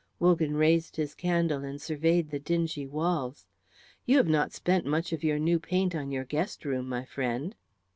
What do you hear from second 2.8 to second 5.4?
walls. "You have not spent much of your